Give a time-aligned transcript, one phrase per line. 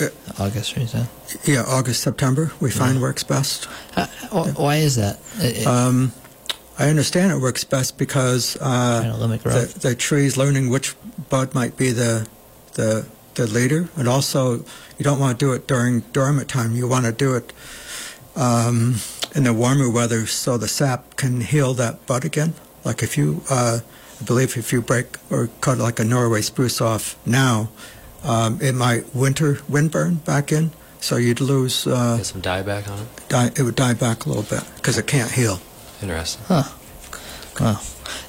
[0.00, 0.08] Uh,
[0.38, 1.08] August, you said?
[1.44, 3.02] Yeah, August, September, we find Yeah.
[3.02, 3.68] works best.
[3.96, 4.06] Uh,
[4.56, 5.18] Why is that?
[5.40, 6.12] It- it- Um,
[6.78, 10.94] I understand it works best because uh, Trying to limit the, the tree's learning which
[11.28, 12.28] bud might be the,
[12.74, 13.88] the, the leader.
[13.96, 14.58] And also,
[14.96, 16.76] you don't want to do it during dormant time.
[16.76, 17.52] You want to do it
[18.36, 18.96] um,
[19.34, 22.54] in the warmer weather so the sap can heal that bud again.
[22.84, 23.80] Like if you, uh,
[24.20, 27.70] I believe if you break or cut like a Norway spruce off now,
[28.24, 30.70] um, it might winter wind burn back in.
[31.00, 33.08] So you'd lose, uh, Get some dieback on it.
[33.28, 35.60] die, it would die back a little bit because it can't heal.
[36.02, 36.42] Interesting.
[37.60, 37.80] Wow.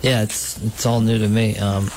[0.02, 1.56] Yeah, it's it's all new to me.
[1.58, 1.90] Um,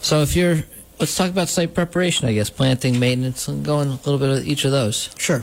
[0.00, 0.58] so if you're,
[0.98, 2.28] let's talk about site preparation.
[2.28, 5.10] I guess planting, maintenance, and going a little bit of each of those.
[5.18, 5.40] Sure.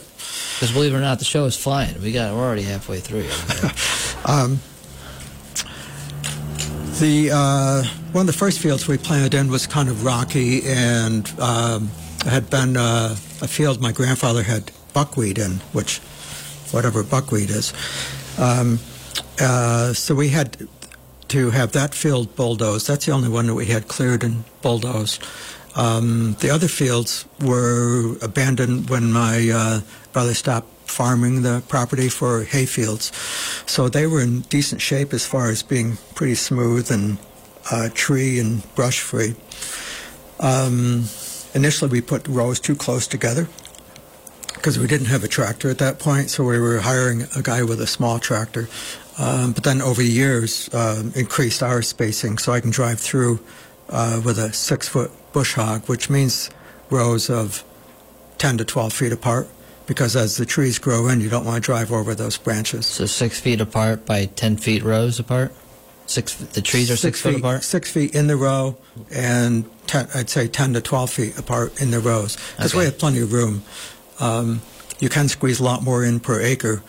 [0.55, 1.99] Because believe it or not, the show is flying.
[2.01, 3.25] We got we're already halfway through.
[4.27, 4.59] Um,
[6.99, 11.27] the uh, one of the first fields we planted in was kind of rocky and
[11.39, 11.89] um,
[12.25, 15.99] had been uh, a field my grandfather had buckwheat in, which
[16.71, 17.73] whatever buckwheat is.
[18.37, 18.79] Um,
[19.41, 20.67] uh, so we had
[21.29, 22.87] to have that field bulldozed.
[22.87, 25.21] That's the only one that we had cleared and bulldozed.
[25.75, 29.81] Um, the other fields were abandoned when my uh,
[30.13, 33.11] brother stopped farming the property for hay fields.
[33.65, 37.17] So they were in decent shape as far as being pretty smooth and
[37.71, 39.35] uh, tree and brush free.
[40.39, 41.05] Um,
[41.53, 43.47] initially, we put rows too close together
[44.53, 47.63] because we didn't have a tractor at that point, so we were hiring a guy
[47.63, 48.67] with a small tractor.
[49.17, 53.39] Um, but then over the years, um increased our spacing so I can drive through
[53.89, 56.49] uh, with a six foot bush hog, which means
[56.89, 57.63] rows of
[58.37, 59.47] 10 to 12 feet apart.
[59.87, 62.85] Because as the trees grow in, you don't want to drive over those branches.
[62.87, 65.53] so six feet apart by ten feet rows apart.
[66.07, 66.35] Six.
[66.35, 67.63] The trees are six, foot feet, apart.
[67.63, 68.77] Six feet in the row,
[69.11, 72.37] and ten, I'd say 10 to 12 feet apart in the rows.
[72.55, 73.63] Because we have plenty of room.
[74.19, 74.61] Um,
[74.99, 76.83] you can squeeze a lot more in per acre,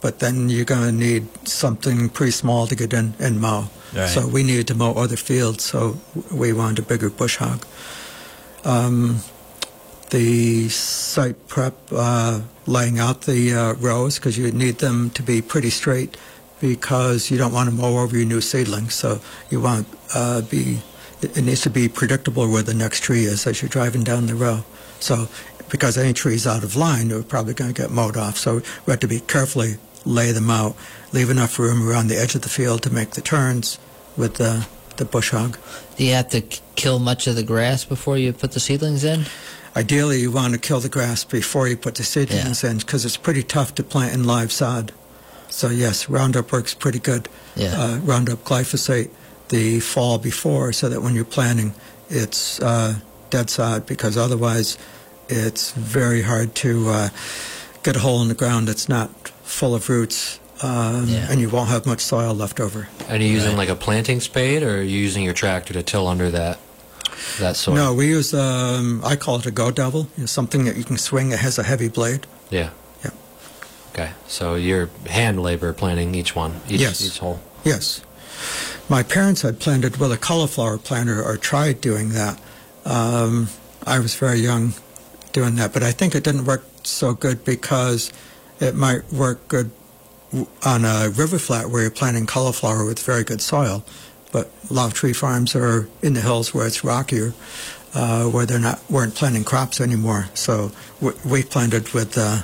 [0.00, 3.68] but then you're going to need something pretty small to get in and mow.
[3.94, 4.08] Right.
[4.08, 5.98] So we needed to mow other fields, so
[6.30, 7.66] we wanted a bigger bush hog.
[8.64, 9.18] Um,
[10.12, 15.42] the site prep, uh, laying out the uh, rows, because you need them to be
[15.42, 16.16] pretty straight
[16.60, 18.94] because you don't want to mow over your new seedlings.
[18.94, 19.20] So
[19.50, 20.80] you want uh, be
[21.20, 24.34] it needs to be predictable where the next tree is as you're driving down the
[24.34, 24.64] row.
[25.00, 25.28] So
[25.68, 28.36] because any trees out of line, they're probably going to get mowed off.
[28.36, 29.74] So we have to be carefully
[30.04, 30.76] lay them out,
[31.12, 33.78] leave enough room around the edge of the field to make the turns
[34.16, 35.58] with the the bush hog.
[35.96, 36.42] Do you have to
[36.76, 39.24] kill much of the grass before you put the seedlings in?
[39.74, 43.16] Ideally, you want to kill the grass before you put the seedlings in because it's
[43.16, 44.92] pretty tough to plant in live sod.
[45.48, 47.28] So yes, Roundup works pretty good.
[47.56, 47.74] Yeah.
[47.76, 49.10] Uh, Roundup glyphosate
[49.48, 51.74] the fall before so that when you're planting,
[52.10, 52.96] it's uh,
[53.30, 54.76] dead sod because otherwise
[55.28, 57.08] it's very hard to uh,
[57.82, 59.08] get a hole in the ground that's not
[59.42, 61.26] full of roots um, Yeah.
[61.30, 62.88] and you won't have much soil left over.
[63.08, 63.58] Are you using Right.
[63.58, 66.58] like a planting spade, or are you using your tractor to till under that
[67.38, 67.74] that soil?
[67.74, 70.84] No, we use, um, I call it a go devil, you know, something that you
[70.84, 72.26] can swing that has a heavy blade.
[72.50, 72.70] Yeah.
[73.04, 73.10] Yeah.
[73.92, 77.04] Okay, so you're hand labor planting each one, each, Yes.
[77.04, 77.40] each hole.
[77.64, 78.00] Yes.
[78.88, 82.38] My parents had planted with a cauliflower planter or tried doing that.
[82.84, 83.48] Um,
[83.86, 84.74] I was very young
[85.32, 88.12] doing that, but I think it didn't work so good because
[88.60, 89.70] it might work good
[90.64, 93.84] on a river flat where you're planting cauliflower with very good soil.
[94.32, 97.34] But a lot of tree farms are in the hills where it's rockier,
[97.94, 100.28] uh, where they're not weren't planting crops anymore.
[100.34, 102.40] So we, we planted with uh,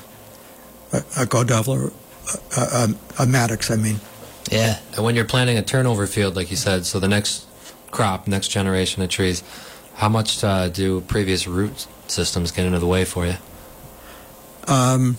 [0.93, 1.93] a, a go devil or
[2.57, 2.89] a, a,
[3.21, 4.01] a mattock, I mean.
[4.51, 4.79] Yeah.
[4.95, 7.47] And when you're planting a turnover field, like you said, so the next
[7.91, 9.43] crop, next generation of trees,
[9.95, 13.35] how much uh, do previous root systems get into the way for you?
[14.67, 15.17] Um,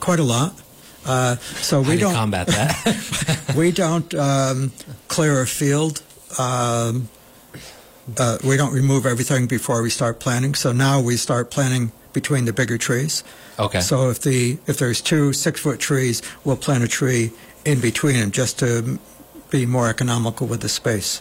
[0.00, 0.54] quite a lot.
[1.10, 3.52] Uh, so How we do don't combat that?
[3.56, 4.70] we don't um,
[5.08, 6.04] clear a field.
[6.38, 7.08] Um,
[8.16, 10.54] uh, we don't remove everything before we start planting.
[10.54, 13.24] So now we start planting between the bigger trees.
[13.58, 13.80] okay.
[13.80, 17.32] So if the if there's two six foot trees, we'll plant a tree
[17.64, 18.98] in between them just to
[19.50, 21.20] be more economical with the space.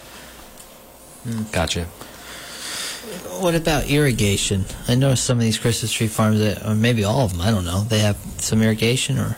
[1.52, 1.86] Gotcha.
[3.42, 4.66] What about irrigation?
[4.88, 7.50] I know some of these Christmas tree farms, that, or maybe all of them, I
[7.50, 9.38] don't know, they have some irrigation or.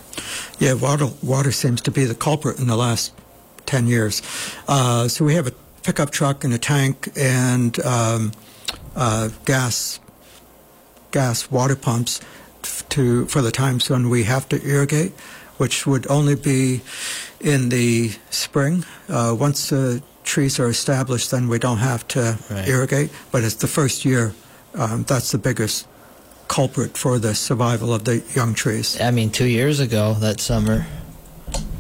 [0.60, 3.14] Yeah, water water seems to be the culprit in the last
[3.66, 4.22] ten years.
[4.68, 8.32] Uh, so we have a pickup truck and a tank and um,
[8.96, 10.00] uh, gas
[11.12, 12.22] gas water pumps
[12.90, 15.12] to for the times when we have to irrigate,
[15.58, 16.82] which would only be
[17.40, 18.86] in the spring.
[19.10, 22.68] Uh, once the trees are established, then we don't have to Right.
[22.68, 23.10] irrigate.
[23.32, 24.34] But it's the first year
[24.76, 25.88] um, that's the biggest
[26.52, 29.00] culprit for the survival of the young trees.
[29.00, 30.86] I mean, two years ago that summer,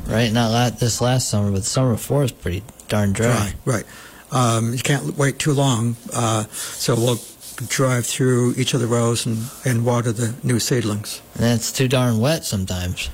[0.07, 0.31] right?
[0.31, 3.53] Not la- this last summer, but the summer before is pretty darn dry.
[3.65, 3.85] Right, right.
[4.31, 7.19] Um, you can't wait too long, uh, so we'll
[7.68, 11.21] drive through each of the rows and, and water the new seedlings.
[11.35, 13.09] And it's too darn wet sometimes.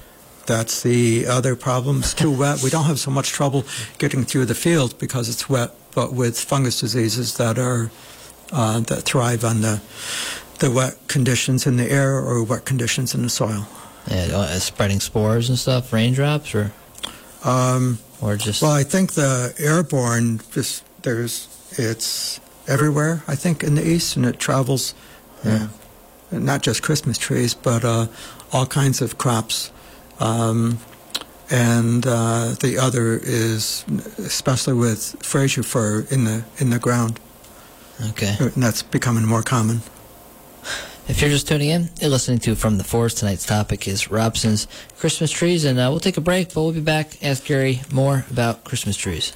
[0.45, 2.00] That's the other problem.
[2.00, 2.62] It's too wet.
[2.62, 3.65] We don't have so much trouble
[3.98, 7.89] getting through the field because it's wet, but with fungus diseases that are
[8.51, 9.81] uh, that thrive on the
[10.59, 13.68] the wet conditions in the air or wet conditions in the soil.
[14.09, 16.71] Yeah, uh, spreading spores and stuff, raindrops, or
[17.44, 23.24] Um, or just well, I think the airborne just there's it's everywhere.
[23.27, 24.94] I think in the east, and it travels.
[25.44, 25.68] Yeah.
[26.31, 28.07] uh, not just Christmas trees, but uh,
[28.51, 29.71] all kinds of crops.
[30.19, 30.80] Um,
[31.50, 33.86] and uh, the other is
[34.18, 37.19] especially with Fraser fir in the in the ground,
[38.10, 38.36] okay.
[38.39, 39.81] and that's becoming more common.
[41.07, 43.19] If you're just tuning in, you're listening to From the Forest.
[43.19, 44.67] Tonight's topic is Robson's
[44.97, 47.23] Christmas trees, and uh, we'll take a break, but we'll be back.
[47.23, 49.31] Ask Gary more about Christmas trees.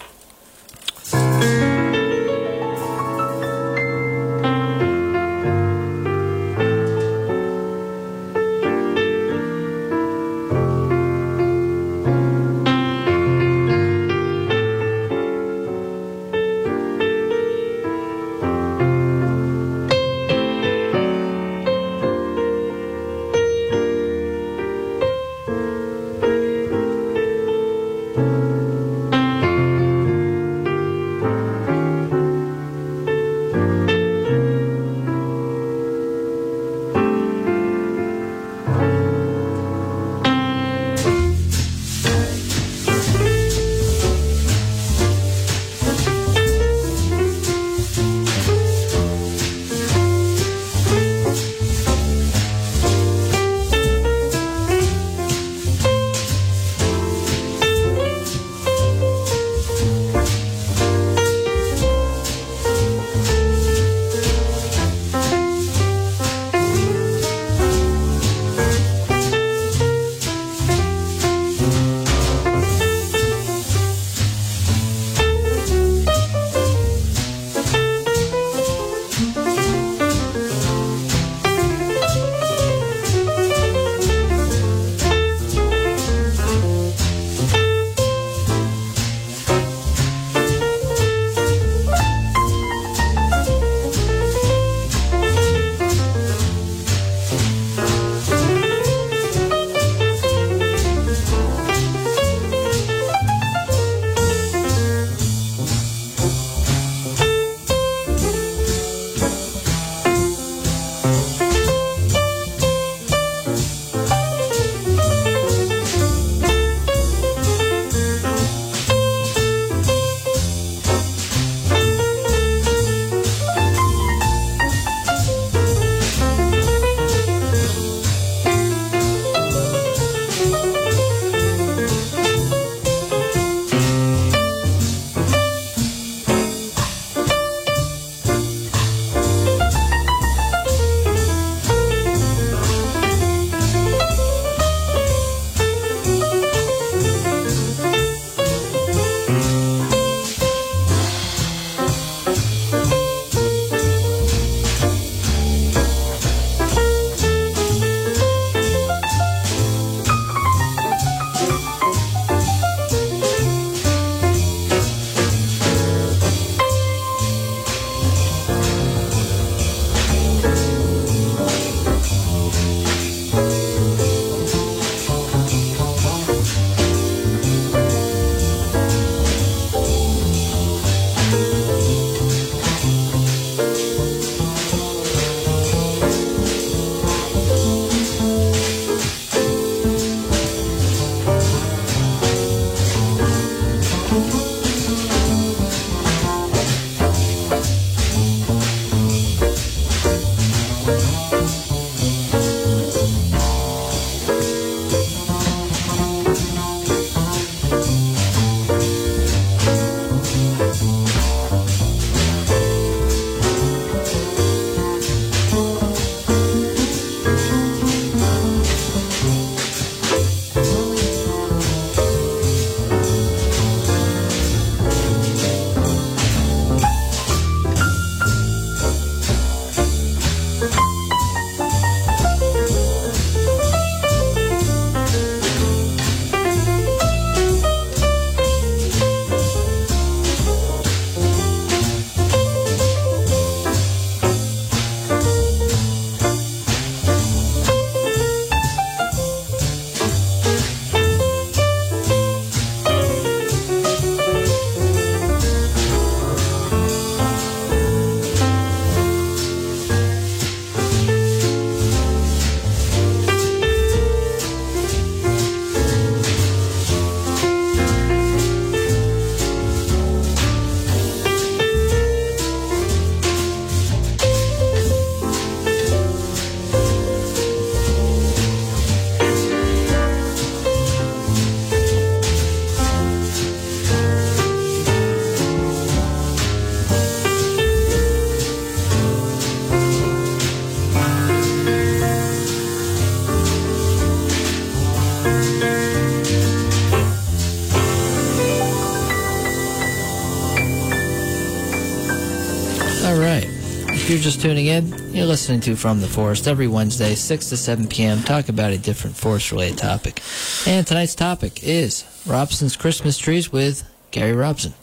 [303.12, 307.88] You're just tuning in, you're listening to From the Forest every Wednesday, 6 to 7
[307.88, 308.22] p.m.
[308.24, 310.22] Talk about a different forest-related topic.
[310.66, 314.74] And tonight's topic is Robson's Christmas trees with Gary Robson.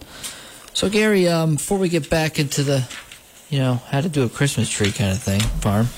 [0.75, 2.87] So, Gary, um, before we get back into the,
[3.49, 5.89] you know, how to do a Christmas tree kind of thing, farm,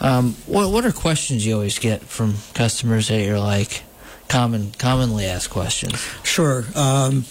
[0.00, 3.82] um, what what are questions you always get from customers that you're like
[4.28, 5.98] common commonly asked questions?
[6.22, 6.64] Sure.
[6.76, 7.24] Um,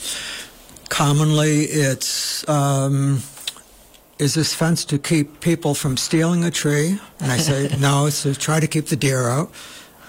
[0.89, 3.21] commonly, it's um,
[4.17, 6.99] is this fence to keep people from stealing a tree?
[7.19, 9.51] And I say, no, it's to try to keep the deer out.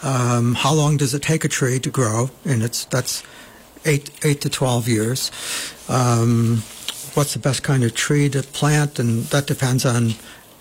[0.02, 2.30] Um, how long does it take a tree to grow?
[2.44, 3.22] And it's that's
[3.84, 5.30] eight eight to twelve years.
[5.88, 6.62] Um,
[7.14, 8.98] what's the best kind of tree to plant?
[8.98, 10.10] And that depends on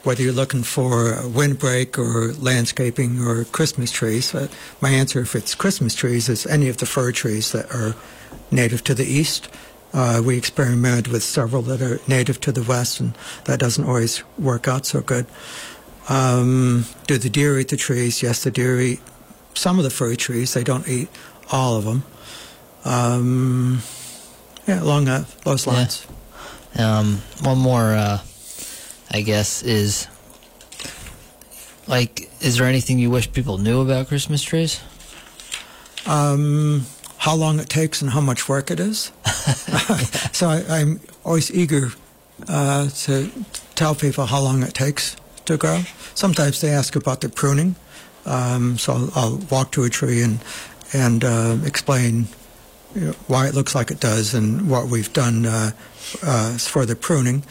[0.04, 4.34] whether you're looking for a windbreak or landscaping or Christmas trees.
[4.34, 4.48] Uh,
[4.80, 7.96] my answer, if it's Christmas trees, is any of the fir trees that are
[8.52, 9.50] native to the east.
[9.96, 14.24] Uh, we experimented with several that are native to the west, and that doesn't always
[14.38, 15.26] work out so good.
[16.10, 18.22] Um, do the deer eat the trees?
[18.22, 19.00] Yes, the deer eat
[19.54, 20.54] some of the fir trees.
[20.54, 21.08] They don't eat
[21.50, 22.04] all of them.
[22.84, 23.82] Um,
[24.68, 26.06] yeah, along uh, those lines.
[26.76, 27.00] Yeah.
[27.00, 28.20] Um, one more, uh,
[29.12, 30.08] I guess, is
[31.88, 34.82] like, is there anything you wish people knew about Christmas trees?
[36.06, 36.86] Um,
[37.26, 39.12] how long it takes and how much work it is.
[40.32, 41.90] so I, I'm always eager
[42.48, 43.32] uh, to
[43.74, 45.16] tell people how long it takes
[45.46, 45.82] to grow.
[46.14, 47.76] Sometimes they ask about the pruning,
[48.28, 50.40] um, so I'll, I'll, walk to a tree and
[50.94, 52.28] and uh, explain
[52.94, 55.72] you know, why it looks like it does and what we've done uh,
[56.22, 57.44] uh for the pruning.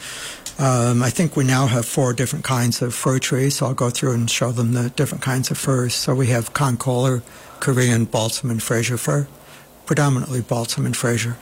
[0.57, 3.89] Um, I think we now have four different kinds of fir trees, so I'll go
[3.89, 5.93] through and show them the different kinds of firs.
[5.93, 7.23] So we have concolor,
[7.59, 9.27] Korean balsam, and Fraser fir,
[9.85, 11.37] predominantly balsam and Fraser.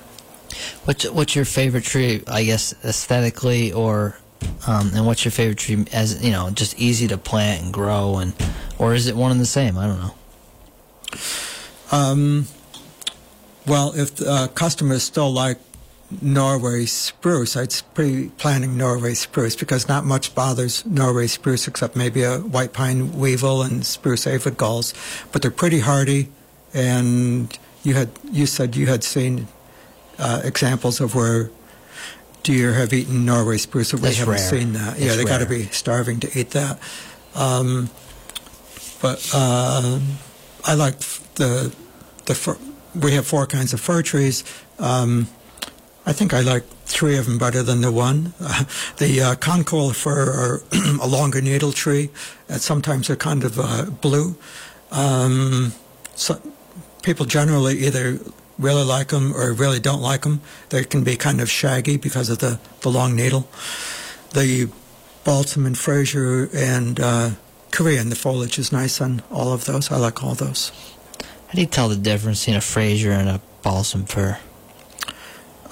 [0.86, 2.24] What's what's your favorite tree?
[2.28, 4.18] I guess aesthetically, or
[4.68, 8.18] um, and what's your favorite tree as you know, just easy to plant and grow,
[8.18, 8.34] and
[8.78, 9.78] or is it one and the same?
[9.78, 10.16] I don't know.
[11.92, 12.48] Um,
[13.68, 15.58] well, if uh, customers still like
[16.22, 22.24] Norway spruce, I'd be planting Norway spruce because not much bothers Norway spruce except maybe
[22.24, 24.94] a white pine weevil and spruce aphid galls,
[25.32, 26.30] but they're pretty hardy.
[26.74, 29.48] And you had you said you had seen
[30.18, 31.52] uh, examples of where
[32.44, 33.94] deer have eaten Norway spruce.
[33.94, 34.50] We That's haven't rare.
[34.50, 35.00] seen that.
[35.00, 36.80] Yeah, they got to be starving to eat that.
[37.36, 37.90] Um,
[39.02, 40.00] but uh,
[40.66, 41.00] I like
[41.36, 41.74] the
[42.26, 42.58] the fir,
[42.96, 44.44] we have four kinds of fir trees.
[44.80, 45.28] Um,
[46.06, 48.34] I think I like three of them better than the one.
[48.40, 48.64] Uh,
[48.98, 50.64] the uh, concolor fir are
[51.02, 52.10] a longer needle tree,
[52.48, 54.36] and sometimes they're kind of uh, blue.
[54.92, 55.74] Um,
[56.16, 56.40] so
[57.04, 58.20] people generally either
[58.58, 60.42] really like them or really don't like them.
[60.70, 63.48] They can be kind of shaggy because of the, the long needle.
[64.32, 64.70] The
[65.24, 67.32] balsam and Fraser and uh,
[67.72, 69.92] Korean, the foliage is nice on all of those.
[69.92, 70.72] I like all those.
[71.48, 74.40] How do you tell the difference between a Fraser and a balsam fir?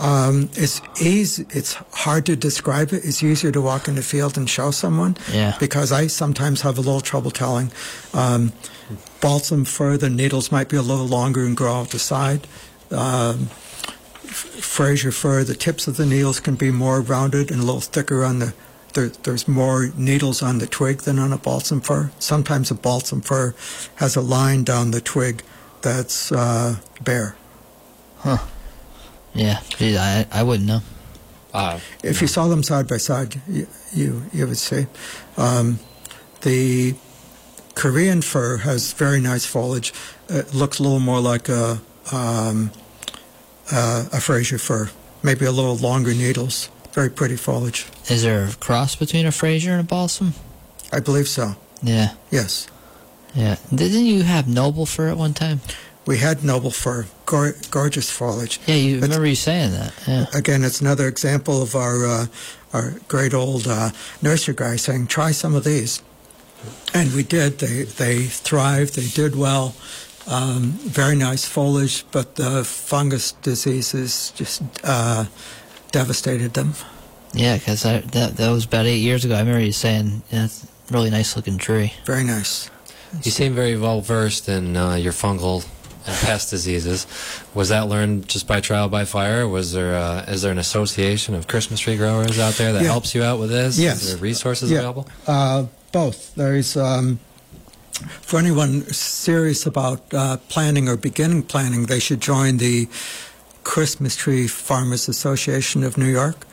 [0.02, 1.46] Um, it's easy.
[1.52, 3.06] It's hard to describe it.
[3.06, 5.16] It's easier to walk in the field and show someone.
[5.32, 5.56] Yeah.
[5.60, 7.72] Because I sometimes have a little trouble telling.
[8.14, 8.52] Um,
[9.22, 12.48] balsam fir, the needles might be a little longer and grow out the side.
[12.90, 13.46] Um,
[14.26, 18.24] Fraser fir, the tips of the needles can be more rounded and a little thicker
[18.24, 18.54] on the.
[18.94, 22.12] There, there's more needles on the twig than on a balsam fir.
[22.20, 23.56] Sometimes a balsam fir
[23.96, 25.44] has a line down the twig
[25.82, 27.36] that's uh, bare.
[29.34, 30.82] Yeah, gee, I I wouldn't know.
[31.54, 34.88] Uh, If you saw them side by side, you you, you would see.
[35.38, 35.80] Um,
[36.42, 36.96] the
[37.76, 39.94] Korean fir has very nice foliage.
[40.30, 41.80] It looks a little more like a
[42.12, 42.72] um,
[43.72, 44.90] uh, a Fraser fir,
[45.24, 46.70] maybe a little longer needles.
[46.94, 47.86] Very pretty foliage.
[48.10, 50.34] Is there a cross between a Fraser and a balsam?
[50.92, 51.56] I believe so.
[51.84, 52.68] Yeah, Yes,
[53.34, 53.56] yeah.
[53.74, 55.62] Didn't you have noble fir at one time?
[56.06, 58.60] we had noble fir, gor- gorgeous foliage.
[58.68, 59.92] Yeah, you It's- remember you saying that.
[60.08, 60.26] Yeah.
[60.42, 62.26] Again, it's another example of our uh,
[62.74, 63.90] our great old uh,
[64.22, 66.02] nursery guy saying, "Try some of these,"
[66.94, 67.60] and we did.
[67.60, 68.16] They they
[68.50, 68.96] thrived.
[68.96, 69.74] They did well.
[70.28, 75.26] Um, very nice foliage, but the fungus diseases just uh,
[75.92, 76.74] devastated them.
[77.34, 79.36] Yeah, because that that was about eight years ago.
[79.36, 81.94] I remember you saying yeah, it's a really nice looking tree.
[82.06, 82.70] Very nice.
[83.24, 85.64] you seem very well versed in uh, your fungal
[86.08, 87.06] and pest diseases.
[87.54, 89.48] Was that learned just by trial by fire?
[89.48, 92.90] Was there uh, is there an association of Christmas tree growers out there that Yeah.
[92.92, 93.78] helps you out with this?
[93.78, 94.02] Yes.
[94.04, 94.80] Is there resources Yeah.
[94.80, 95.08] available?
[95.28, 96.34] Uh, both.
[96.36, 97.20] There's um,
[98.22, 102.88] for anyone serious about uh, planning or beginning planning, they should join the
[103.64, 106.48] Christmas Tree Farmers Association of New York.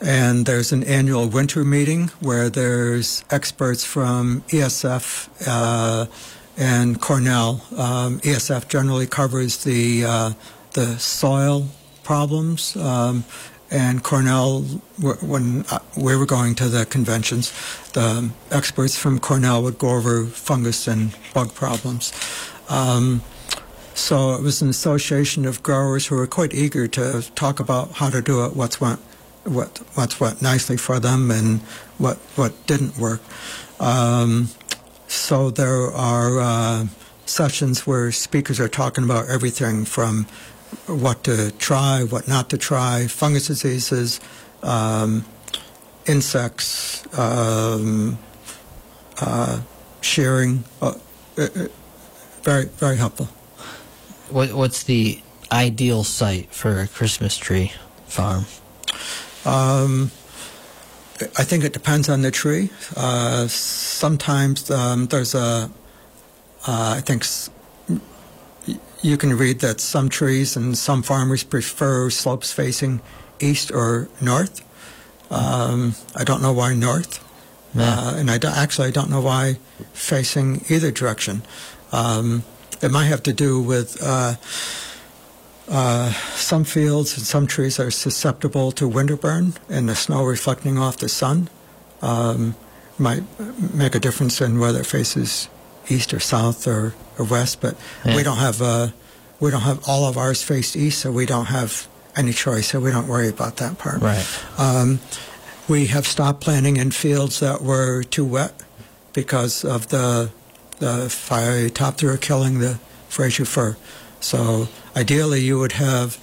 [0.00, 6.06] and there's an annual winter meeting where there's experts from ESF uh,
[6.58, 7.62] and Cornell.
[7.76, 10.32] Um, ESF generally covers the uh,
[10.72, 11.68] the soil
[12.02, 13.24] problems, um,
[13.70, 14.62] and Cornell,
[15.00, 17.52] when uh, we were going to the conventions,
[17.92, 22.12] the experts from Cornell would go over fungus and bug problems.
[22.68, 23.22] Um,
[23.94, 28.10] so it was an association of growers who were quite eager to talk about how
[28.10, 29.00] to do it, what's went,
[29.44, 31.60] what what's went nicely for them, and
[31.98, 33.20] what what didn't work.
[33.80, 34.48] Um,
[35.08, 36.86] so there are uh,
[37.26, 40.24] sessions where speakers are talking about everything from
[40.86, 44.20] what to try, what not to try, fungus diseases,
[44.62, 45.24] um,
[46.06, 48.18] insects, um,
[49.20, 49.60] uh,
[50.00, 50.64] shearing.
[50.80, 50.94] Uh,
[51.36, 51.48] uh,
[52.42, 53.26] very very helpful.
[54.30, 57.72] What, what's the ideal site for a Christmas tree
[58.06, 58.44] farm?
[59.44, 60.10] Um,
[61.36, 62.70] I think it depends on the tree.
[62.96, 65.70] Uh, sometimes um, there's a,
[66.66, 67.50] uh, I think s-
[69.02, 73.00] you can read that some trees and some farmers prefer slopes facing
[73.40, 74.60] east or north.
[75.30, 77.20] Um, I don't know why north,
[77.74, 77.98] Yeah.
[77.98, 79.58] uh, and I actually I don't know why
[79.92, 81.42] facing either direction.
[81.92, 82.44] Um,
[82.80, 84.00] it might have to do with
[85.68, 90.78] uh, some fields and some trees are susceptible to winter burn and the snow reflecting
[90.78, 91.48] off the sun
[92.02, 92.54] um,
[92.98, 93.22] might
[93.74, 95.48] make a difference in whether it faces
[95.88, 97.60] east or south or, or west.
[97.60, 98.16] But Yeah.
[98.16, 98.88] we don't have uh,
[99.40, 102.68] we don't have all of ours faced east, so we don't have any choice.
[102.68, 104.00] So we don't worry about that part.
[104.02, 104.26] Right.
[104.58, 104.98] Um,
[105.68, 108.52] we have stopped planting in fields that were too wet
[109.12, 110.30] because of the
[110.80, 112.78] the Phytophthora killing the
[113.08, 113.76] Fraser fir.
[114.20, 116.16] So ideally, you would have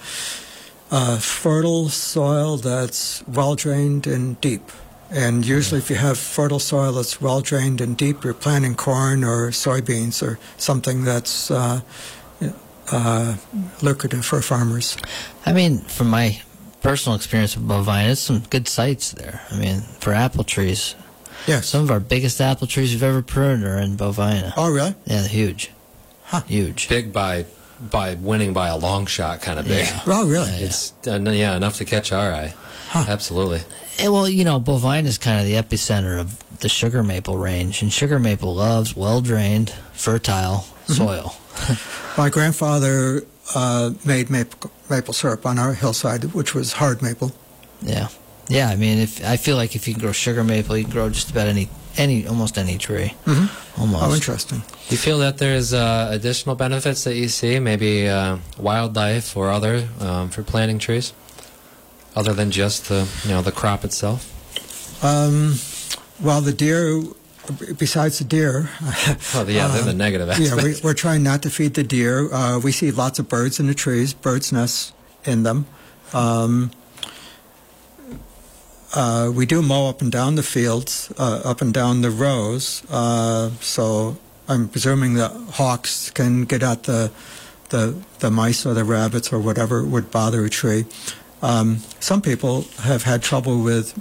[0.90, 4.62] uh, fertile soil that's well drained and deep.
[5.10, 9.22] And usually, if you have fertile soil that's well drained and deep, you're planting corn
[9.24, 11.80] or soybeans or something that's uh,
[12.92, 13.36] uh,
[13.82, 14.96] lucrative for farmers.
[15.44, 16.40] I mean, from my
[16.82, 19.42] personal experience with Bovina, it's some good sites there.
[19.50, 20.94] I mean, for apple trees,
[21.46, 21.68] Yes.
[21.68, 24.52] some of our biggest apple trees we've ever pruned are in Bovina.
[24.56, 24.94] oh, really?
[25.04, 25.70] Yeah, they're huge.
[26.24, 26.40] Huh.
[26.42, 26.88] Huge.
[26.88, 27.46] Big by
[27.80, 29.86] by winning by a long shot, kind of big.
[29.86, 30.00] Yeah.
[30.06, 30.50] Oh, really?
[30.50, 30.66] Yeah.
[30.66, 32.54] It's uh, yeah enough to catch our eye.
[32.94, 33.60] Absolutely.
[33.98, 37.82] Eh, well, you know, Bovina is kind of the epicenter of the sugar maple range,
[37.82, 40.92] and sugar maple loves well drained, fertile Mm-hmm.
[40.92, 41.34] soil.
[42.16, 43.22] My grandfather
[43.56, 47.32] uh, made maple, maple syrup on our hillside, which was hard maple.
[47.82, 48.06] Yeah,
[48.48, 48.68] yeah.
[48.68, 51.10] I mean, if I feel like if you can grow sugar maple, you can grow
[51.10, 53.14] just about any, any, almost any tree.
[53.24, 53.80] Mm-hmm.
[53.80, 54.04] Almost.
[54.04, 54.58] Oh, interesting.
[54.60, 59.50] Do you feel that there's uh, additional benefits that you see, maybe uh, wildlife or
[59.50, 61.12] other, um, for planting trees,
[62.14, 64.32] other than just the you know the crop itself?
[65.04, 65.54] Um,
[66.22, 67.02] well, the deer,
[67.78, 68.70] besides the deer,
[69.34, 70.62] Oh, yeah, they're the Um, negative yeah, aspect.
[70.64, 72.32] we, we're trying not to feed the deer.
[72.32, 74.92] Uh, we see lots of birds in the trees, birds' nests
[75.24, 75.66] in them.
[76.14, 76.70] Um,
[78.94, 82.82] uh, we do mow up and down the fields, uh, up and down the rows.
[82.90, 84.16] Uh, so
[84.48, 87.10] I'm presuming that hawks can get at the,
[87.70, 90.84] the the mice or the rabbits or whatever would bother a tree.
[91.42, 93.94] Um, some people have had trouble with,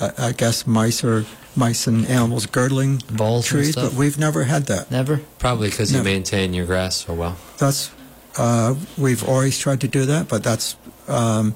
[0.00, 1.24] I I guess, mice or
[1.56, 4.90] mice and animals girdling Voles trees, but we've never had that.
[4.90, 5.20] Never.
[5.38, 7.36] Probably because you maintain your grass so well.
[7.58, 7.90] That's
[8.38, 10.76] uh, we've always tried to do that, but that's
[11.08, 11.54] um,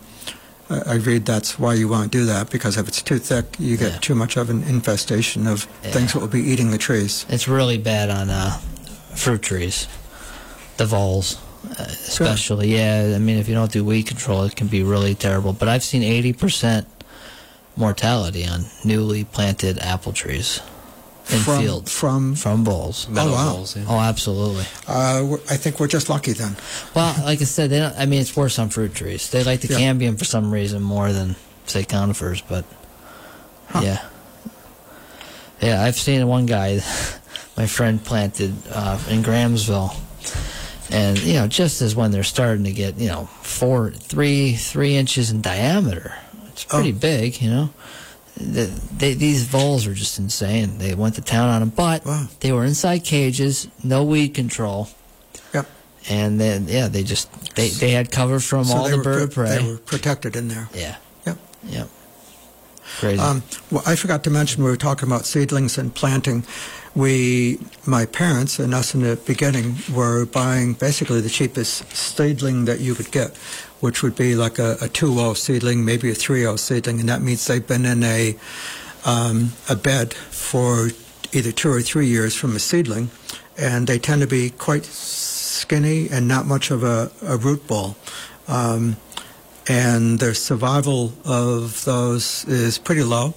[0.70, 3.76] I I read that's why you won't do that because if it's too thick, you
[3.76, 3.98] get Yeah.
[3.98, 5.90] too much of an infestation of Yeah.
[5.92, 7.26] things that will be eating the trees.
[7.28, 8.58] It's really bad on uh,
[9.14, 9.86] fruit trees,
[10.76, 11.36] the voles,
[11.78, 12.68] uh, especially.
[12.76, 15.52] Yeah, I mean, if you don't do weed control, it can be really terrible.
[15.52, 16.86] But I've seen eighty percent
[17.76, 20.60] mortality on newly planted apple trees
[21.32, 23.08] in from, fields From from voles.
[23.08, 23.52] Meadow wow.
[23.54, 23.84] voles, yeah.
[23.88, 24.64] Oh, absolutely.
[24.88, 26.56] uh, I think we're just lucky then.
[26.94, 29.30] Well, like I said, they don't, I mean, it's worse on fruit trees.
[29.30, 29.78] They like the Yeah.
[29.92, 32.64] cambium for some reason more than say conifers, but
[33.68, 33.82] Huh.
[33.84, 34.04] yeah,
[35.60, 35.82] yeah.
[35.82, 36.80] I've seen one guy,
[37.56, 39.94] my friend planted uh, in Grahamsville,
[40.90, 44.96] and you know, just as when they're starting to get you know four, three, three
[44.96, 46.14] inches in diameter,
[46.48, 46.98] it's pretty Oh.
[46.98, 47.70] big, you know.
[48.40, 50.78] The, they, these voles are just insane.
[50.78, 52.28] They went to town on them, but Wow.
[52.40, 54.88] they were inside cages, no weed control
[55.52, 55.66] Yep.
[56.08, 59.34] and then yeah, they just they, they had cover from So all the bird of
[59.34, 59.58] prey.
[59.58, 60.68] They were protected in there.
[60.74, 60.96] Yeah.
[61.26, 61.38] Yep.
[61.68, 61.88] Yep.
[62.98, 63.20] Crazy.
[63.20, 66.44] Um, well, I forgot to mention we were talking about seedlings and planting.
[66.94, 72.80] We, my parents, and us in the beginning, were buying basically the cheapest seedling that
[72.80, 73.38] you could get,
[73.80, 77.46] which would be like a, a 2-0 seedling, maybe a 3-0 seedling, and that means
[77.46, 78.36] they've been in a
[79.04, 80.90] um, a bed for
[81.32, 83.10] either two or three years from a seedling,
[83.56, 87.96] and they tend to be quite skinny and not much of a, a root ball.
[88.48, 88.96] Um,
[89.68, 93.34] and their survival of those is pretty low.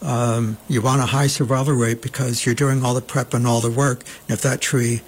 [0.00, 3.60] Um, you want a high survival rate because you're doing all the prep and all
[3.60, 4.00] the work.
[4.28, 5.02] And if that tree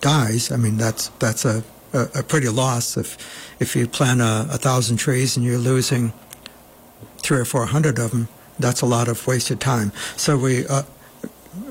[0.00, 2.96] dies, I mean that's that's a, a, a pretty loss.
[2.96, 3.16] If
[3.60, 6.12] if you plant a, a thousand trees and you're losing
[7.18, 9.92] three or four hundred of them, that's a lot of wasted time.
[10.16, 10.82] So we uh,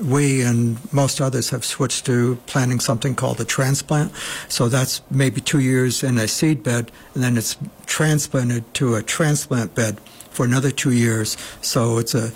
[0.02, 4.12] we and most others have switched to planting something called a transplant.
[4.48, 7.56] So that's maybe two years in a seed bed, and then it's
[7.86, 9.98] transplanted to a transplant bed
[10.30, 11.36] for another two years.
[11.60, 12.30] So it's a,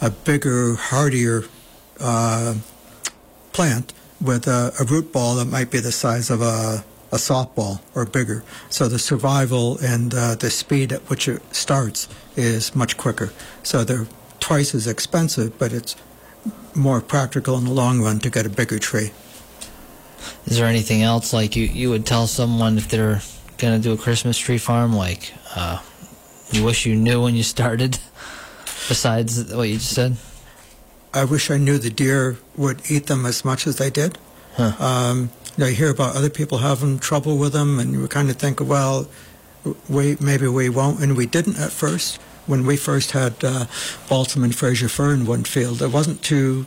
[0.00, 1.44] a bigger, hardier
[2.00, 2.54] uh,
[3.52, 7.80] plant with a, a root ball that might be the size of a, a softball
[7.94, 8.44] or bigger.
[8.68, 13.32] So the survival and uh, the speed at which it starts is much quicker.
[13.62, 14.06] So they're
[14.40, 15.96] twice as expensive, but it's
[16.74, 19.10] more practical in the long run to get a bigger tree.
[20.46, 23.20] Is there anything else like you, you would tell someone if they're
[23.58, 25.80] going to do a Christmas tree farm, like uh,
[26.50, 27.98] you wish you knew when you started,
[28.88, 30.16] besides what you just said?
[31.12, 34.18] I wish I knew the deer would eat them as much as they did.
[34.54, 34.72] Huh.
[34.78, 38.30] Um, you, know, you hear about other people having trouble with them, and you kind
[38.30, 39.08] of think, well,
[39.88, 42.20] we maybe we won't, and we didn't at first.
[42.46, 43.66] When we first had uh,
[44.08, 46.66] balsam and Fraser fir in one field, it wasn't too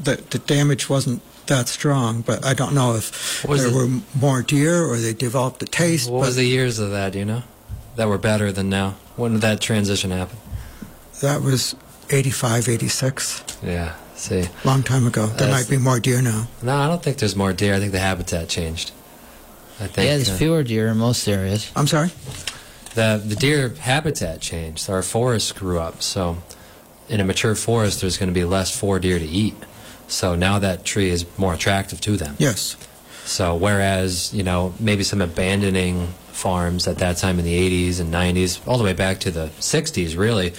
[0.00, 4.42] the, the damage wasn't that strong, but I don't know if there it- were more
[4.42, 6.10] deer or they developed a taste.
[6.10, 7.14] What but was the years of that?
[7.14, 7.42] You know?
[7.96, 8.94] That were better than now.
[9.16, 10.38] When did that transition happen?
[11.20, 11.76] that was
[12.10, 13.94] 85, 86, Yeah.
[14.22, 15.26] See, long time ago.
[15.26, 16.46] There That's- might be more deer now.
[16.62, 17.74] no, I don't think there's more deer.
[17.74, 18.92] I think the habitat changed.
[19.80, 21.72] I think yeah, there's uh, fewer deer in most areas.
[21.74, 22.10] I'm sorry?
[22.94, 24.88] the the deer habitat changed.
[24.88, 26.36] Our forests grew up, so
[27.08, 29.56] in a mature forest, there's going to be less for deer to eat.
[30.06, 32.36] So now that tree is more attractive to them.
[32.38, 32.76] Yes.
[33.24, 38.14] So whereas you know maybe some abandoning farms at that time in the 80s and
[38.14, 40.52] 90s, all the way back to the 60s, really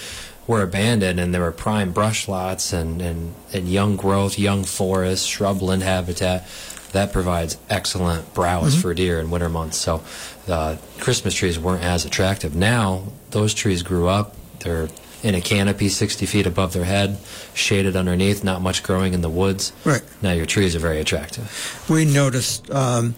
[0.46, 5.28] were abandoned, and there were prime brush lots and and, and young growth, young forest,
[5.28, 6.46] shrubland habitat.
[6.92, 9.78] That provides excellent browse for deer in winter months.
[9.78, 10.04] So
[10.46, 12.54] the Christmas trees weren't as attractive.
[12.54, 14.36] Now those trees grew up.
[14.60, 14.88] They're
[15.24, 17.18] in a canopy 60 feet above their head,
[17.54, 19.72] shaded underneath, not much growing in the woods.
[19.84, 20.02] Right.
[20.22, 21.84] Now your trees are very attractive.
[21.88, 23.14] We noticed um,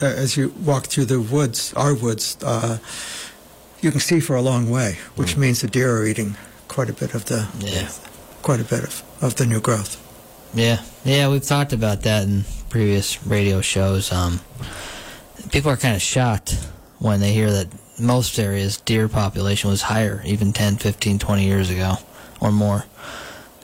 [0.00, 2.78] as you walk through the woods, our woods, uh,
[3.80, 6.36] you can see for a long way, which means the deer are eating
[6.68, 7.88] quite a bit of the Yeah.
[8.42, 9.96] quite a bit of, of the new growth.
[10.54, 14.10] Yeah, yeah, we've talked about that in previous radio shows.
[14.12, 14.40] Um,
[15.52, 16.56] people are kind of shocked
[16.98, 17.68] when they hear that
[18.00, 21.94] most areas deer population was higher even 10, 15, 20 years ago
[22.40, 22.84] or more.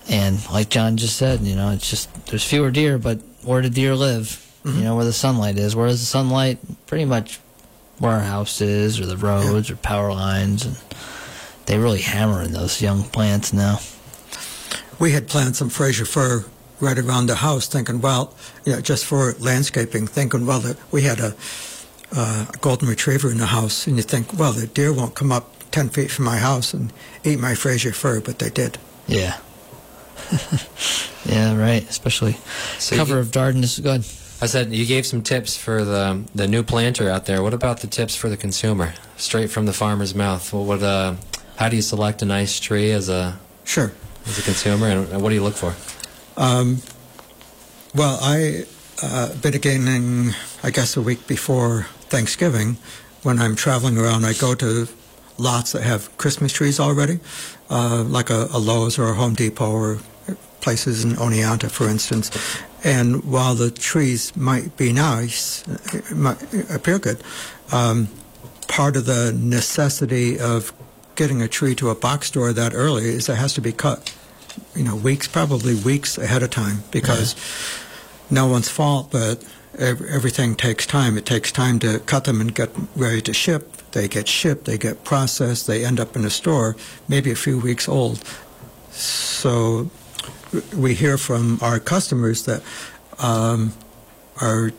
[0.09, 3.68] And like John just said, you know, it's just there's fewer deer, but where do
[3.70, 4.40] deer live?
[4.66, 5.77] You know, where the sunlight is.
[5.77, 6.57] Where is the sunlight?
[6.87, 7.38] Pretty much
[7.99, 10.77] where our house is, or the roads, or power lines, and
[11.67, 13.79] they really hammer in those young plants now.
[14.99, 16.45] We had planted some Fraser fir
[16.81, 21.03] right around the house, thinking, well, you know, just for landscaping, thinking, well, that we
[21.03, 21.35] had a,
[22.17, 25.33] uh, a golden retriever in the house, and you think, well, the deer won't come
[25.33, 26.93] up ten feet from my house and
[27.25, 28.79] eat my Fraser fir, but they did.
[29.07, 29.39] Yeah.
[31.27, 31.89] yeah, right.
[31.89, 32.37] Especially
[32.79, 33.79] So cover you- of darkness.
[33.79, 34.05] Is good.
[34.45, 37.43] I said you gave some tips for the the new planter out there.
[37.43, 40.53] What about the tips for the consumer, straight from the farmer's mouth?
[40.53, 41.15] What uh,
[41.57, 43.91] how do you select a nice tree as a Sure.
[44.27, 45.73] as a consumer, and what do you look for?
[46.37, 46.83] Um,
[47.95, 48.67] well, I
[49.03, 52.77] uh, beginning, I guess, a week before Thanksgiving,
[53.23, 54.89] when I'm traveling around, I go to
[55.39, 57.19] lots that have Christmas trees already,
[57.71, 60.01] uh, like a, a Lowe's or a Home Depot or
[60.64, 62.31] places in Oneonta, for instance.
[62.83, 65.62] And while the trees might be nice,
[66.11, 67.22] might appear good,
[67.70, 68.09] um,
[68.66, 70.72] part of the necessity of
[71.14, 74.12] getting a tree to a box store that early is it has to be cut
[74.74, 77.35] you know, weeks, probably weeks ahead of time because
[78.31, 79.44] no one's fault, but
[79.79, 81.18] everything takes time.
[81.18, 83.77] It takes time to cut them and get ready to ship.
[83.92, 86.77] They get shipped, they get processed, they end up in a store,
[87.09, 88.22] maybe a few weeks old.
[88.90, 89.90] So
[90.77, 92.63] we hear from our customers that
[93.19, 93.73] um,
[94.41, 94.73] our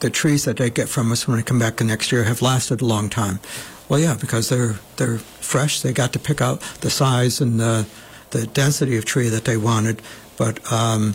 [0.00, 2.42] the trees that they get from us when they come back the next year have
[2.42, 3.38] lasted a long time.
[3.88, 5.80] Well, yeah, because they're they're fresh.
[5.80, 7.86] They got to pick out the size and the
[8.30, 10.02] the density of tree that they wanted,
[10.36, 11.14] but um,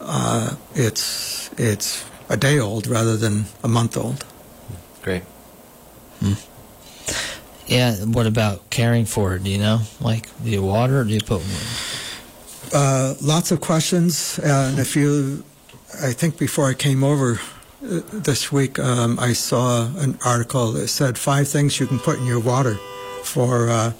[0.00, 4.24] uh, it's it's a day old rather than a month old.
[5.02, 5.22] Great.
[7.66, 7.96] Yeah.
[7.96, 9.44] What about caring for it?
[9.44, 9.80] Do you know?
[10.00, 11.00] Like, do you water?
[11.00, 11.42] Or do you put?
[12.72, 15.42] Uh, lots of questions, and if you,
[16.02, 17.40] I think before I came over
[17.82, 22.18] uh, this week, um, I saw an article that said five things you can put
[22.18, 22.74] in your water
[23.22, 23.92] for uh,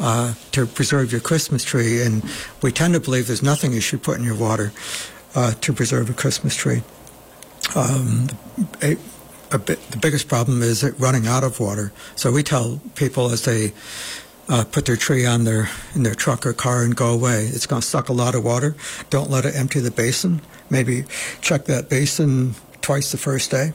[0.00, 2.22] uh, to preserve your Christmas tree, and
[2.62, 4.70] we tend to believe there's nothing you should put in your water
[5.34, 6.82] uh, to preserve a Christmas tree.
[7.74, 8.28] Um,
[8.82, 8.96] a,
[9.50, 11.92] a bit, the biggest problem is it running out of water.
[12.16, 13.72] So we tell people as they
[14.48, 17.44] uh, put their tree on their in their truck or car and go away.
[17.46, 18.74] It's going to suck a lot of water.
[19.10, 20.40] Don't let it empty the basin.
[20.70, 21.04] Maybe
[21.40, 23.72] check that basin twice the first day,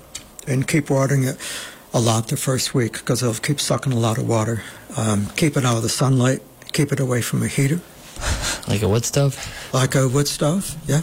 [0.48, 1.38] and keep watering it
[1.94, 4.64] a lot the first week because it'll keep sucking a lot of water.
[4.98, 6.42] Um, keep it out of the sunlight.
[6.72, 7.80] Keep it away from a heater,
[8.68, 9.38] Like a wood stove?
[9.74, 10.76] like a wood stove.
[10.88, 11.02] Yeah,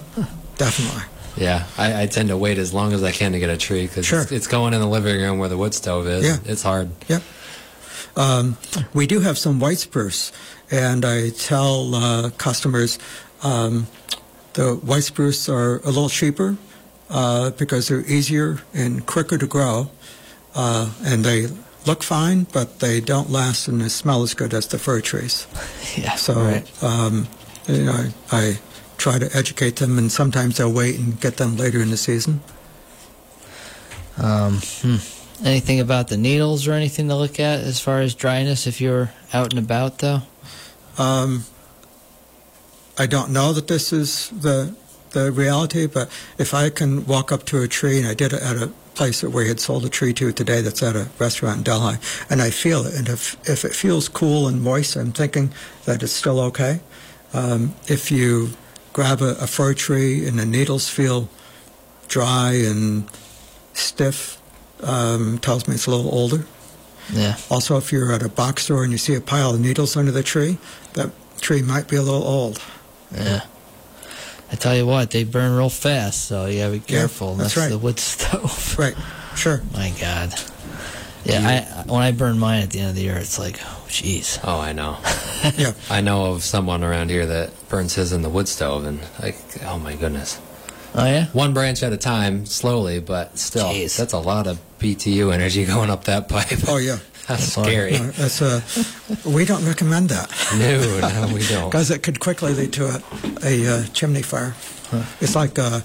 [0.57, 1.03] definitely.
[1.37, 3.87] Yeah, I, I tend to wait as long as I can to get a tree
[3.87, 4.23] because Sure.
[4.23, 6.25] it's, it's going in the living room where the wood stove is.
[6.25, 6.39] Yeah.
[6.45, 6.91] It's hard.
[8.17, 8.57] Um,
[8.93, 10.33] we do have some white spruce,
[10.71, 12.99] and I tell uh, customers
[13.43, 13.87] um,
[14.55, 16.57] the white spruce are a little cheaper
[17.09, 19.91] uh, because they're easier and quicker to grow,
[20.55, 21.49] uh, and they
[21.87, 25.47] look fine, but they don't last and they smell as good as the fir trees.
[25.97, 26.15] Yeah.
[26.15, 26.85] So, right.
[26.85, 27.27] um,
[27.67, 28.59] you know, I, I
[28.97, 32.43] try to educate them, and sometimes they'll wait and get them later in the season.
[34.17, 34.97] Um, hmm.
[35.43, 39.13] Anything about the needles or anything to look at as far as dryness if you're
[39.33, 40.23] out and about though?
[40.99, 41.45] Um,
[42.99, 44.75] I don't know that this is the
[45.11, 48.43] the reality, but if I can walk up to a tree, and I did it
[48.43, 51.59] at a place that we had sold a tree to today that's at a restaurant
[51.59, 51.97] in Delhi,
[52.29, 55.53] and I feel it, and if if it feels cool and moist, I'm thinking
[55.85, 56.81] that it's still okay.
[57.33, 58.51] Um, if you
[58.93, 61.29] grab a, a fir tree and the needles feel
[62.09, 63.09] dry and
[63.73, 64.40] stiff,
[64.83, 66.45] um, tells me it's a little older.
[67.13, 67.37] Yeah.
[67.51, 70.13] Also, if you're at a box store and you see a pile of needles under
[70.13, 70.59] the tree,
[70.95, 72.63] that tree might be a little old.
[73.15, 73.41] Yeah.
[74.53, 77.35] I tell you what, they burn real fast, so you gotta be careful.
[77.35, 77.71] that's That's right.
[77.71, 78.77] the wood stove.
[78.79, 78.97] Right.
[79.37, 79.63] Sure.
[79.73, 80.35] My God.
[81.25, 81.41] Yeah,
[81.87, 84.41] I when I burn mine at the end of the year, it's like, oh, jeez.
[84.43, 84.99] Oh, I know.
[85.57, 85.73] Yeah.
[85.89, 89.37] I know of someone around here that burns his in the wood stove, and like,
[89.65, 90.39] oh my goodness.
[91.01, 91.27] Oh yeah.
[91.27, 93.97] One branch at a time, slowly, but still, Jeez.
[93.97, 96.59] that's a lot of BTU energy going up that pipe.
[96.69, 96.99] Oh yeah.
[97.29, 97.95] that's scary.
[97.95, 98.61] Uh, that's uh,
[99.25, 101.65] we don't recommend that no, no, we don't.
[101.71, 103.03] because it could quickly lead to a,
[103.45, 104.55] a uh, chimney fire.
[105.21, 105.81] It's like uh,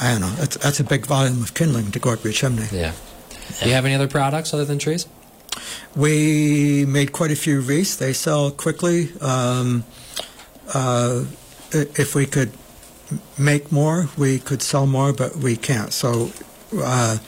[0.00, 0.30] I don't know.
[0.30, 2.66] That's, that's a big volume of kindling to go up your chimney.
[2.72, 2.92] Yeah.
[3.60, 5.06] Do you have any other products other than trees?
[5.94, 7.96] We made quite a few wreaths.
[7.96, 9.10] They sell quickly.
[9.20, 9.84] Um,
[10.72, 11.24] uh,
[11.72, 12.52] if we could
[13.38, 15.92] make more, we could sell more, but we can't.
[15.92, 16.30] So
[16.78, 17.18] uh,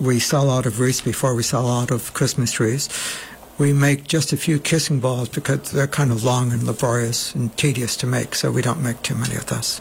[0.00, 2.88] we sell out of wreaths before we sell out of Christmas trees.
[3.58, 7.54] We make just a few kissing balls because they're kind of long and laborious and
[7.58, 9.80] tedious to make, so we don't make too many of those.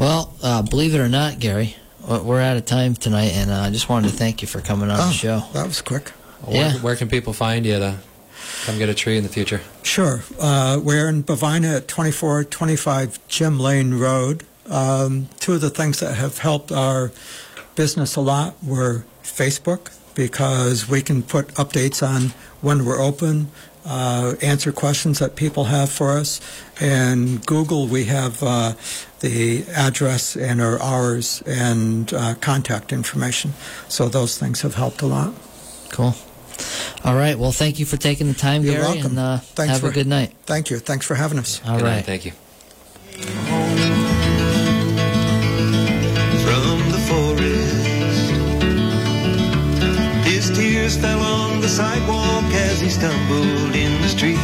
[0.00, 1.76] Well, uh, believe it or not, Gary,
[2.08, 4.90] we're out of time tonight, and uh, I just wanted to thank you for coming
[4.90, 5.42] on Oh, the show.
[5.52, 6.08] that was quick.
[6.44, 6.72] Where, Yeah.
[6.78, 7.98] where can people find you to
[8.64, 9.60] come get a tree in the future?
[9.82, 10.22] Sure.
[10.40, 14.44] Uh, we're in Bovina at 2425 Jim Lane Road.
[14.68, 17.12] Um, two of the things that have helped our
[17.74, 23.50] business a lot were Facebook, because we can put updates on when we're open,
[23.84, 26.40] uh, answer questions that people have for us.
[26.80, 28.74] And Google, we have uh,
[29.20, 33.54] the address and our hours and uh, contact information.
[33.88, 35.34] So those things have helped a lot.
[35.90, 36.14] Cool.
[37.04, 37.36] All right.
[37.38, 39.06] Well, thank you for taking the time, You're Gary, welcome.
[39.06, 40.32] and uh, Thanks have a good night.
[40.46, 40.78] Thank you.
[40.78, 41.60] Thanks for having us.
[41.66, 41.96] All Good right.
[41.96, 42.04] night.
[42.04, 42.32] Thank you.
[46.44, 48.30] from the forest.
[50.26, 54.38] His tears fell on the sidewalk as he stumbled in the street.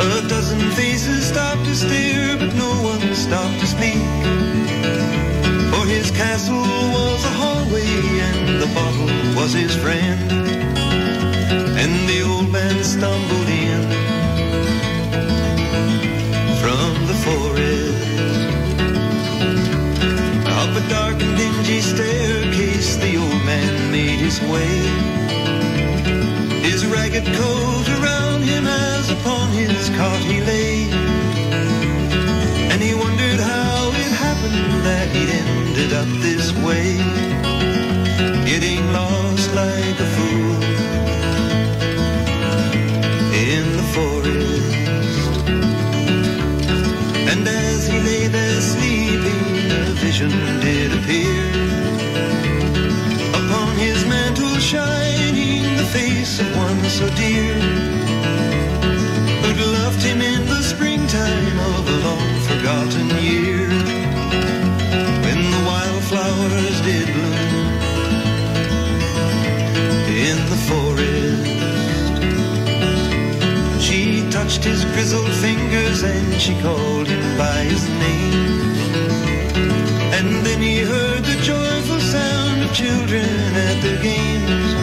[0.00, 4.02] A dozen faces stopped to stare, but no one stopped to speak.
[5.70, 7.86] For his castle was a hallway,
[8.30, 10.32] and the bottle was his friend.
[11.82, 13.82] And the old man stumbled in
[16.60, 18.08] from the forest.
[20.58, 24.74] Up a dark and dingy staircase, the old man made his way.
[26.68, 30.37] His ragged coat around him as upon his cot he
[75.08, 78.74] grizzled fingers and she called him by his name.
[80.12, 84.74] And then he heard the joyful sound of children at their games.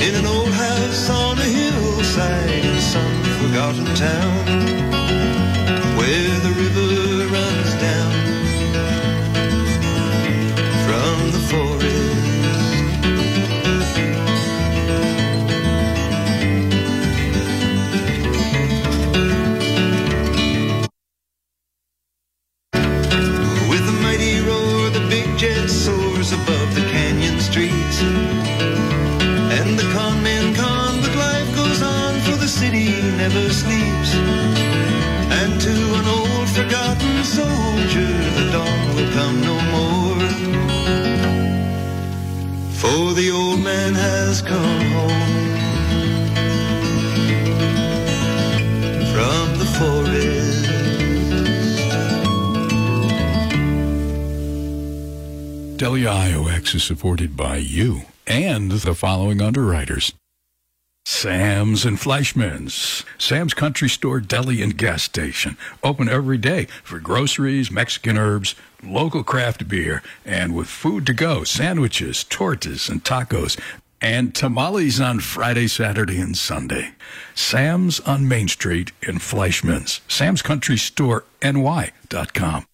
[0.00, 4.33] In an old house on a hillside in some forgotten town.
[56.84, 60.12] Supported by you and the following underwriters.
[61.06, 63.04] Sam's and Fleischmann's.
[63.18, 65.58] Sam's Country Store Deli and Gas Station.
[65.82, 71.44] Open every day for groceries, Mexican herbs, local craft beer, and with food to go,
[71.44, 73.60] sandwiches, tortas, and tacos,
[74.00, 76.92] and tamales on Friday, Saturday, and Sunday.
[77.34, 80.00] Sam's on Main Street in Fleischmann's.
[80.08, 82.66] Sam's Country Store NY.com.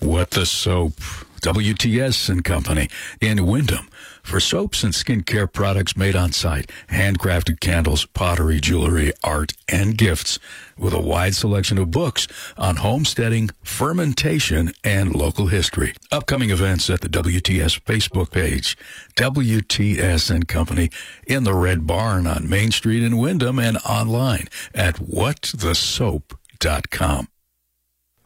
[0.00, 0.94] What the Soap,
[1.40, 2.88] WTS and Company
[3.20, 3.88] in Windham.
[4.22, 10.38] For soaps and skincare products made on site, handcrafted candles, pottery, jewelry, art, and gifts,
[10.78, 15.94] with a wide selection of books on homesteading, fermentation, and local history.
[16.12, 18.76] Upcoming events at the WTS Facebook page,
[19.16, 20.90] WTS and Company
[21.26, 27.28] in the Red Barn on Main Street in Windham and online at whatthesoap.com.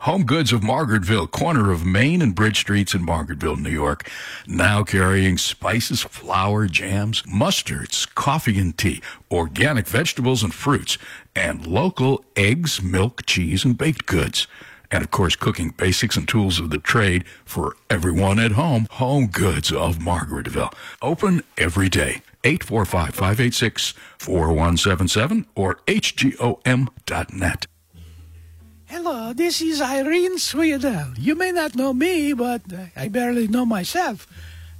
[0.05, 4.07] Home Goods of Margaretville, corner of Main and Bridge Streets in Margaretville, New York,
[4.47, 10.99] now carrying spices, flour, jams, mustards, coffee and tea, organic vegetables and fruits,
[11.35, 14.47] and local eggs, milk, cheese, and baked goods.
[14.91, 18.87] And of course, cooking basics and tools of the trade for everyone at home.
[18.91, 20.75] Home Goods of Margaretville.
[21.01, 22.21] Open every day.
[22.45, 27.67] 845 586 4177 or hgom.net.
[28.87, 31.15] Hello, this is Irene Swedel.
[31.19, 32.61] You may not know me, but
[32.95, 34.27] I barely know myself.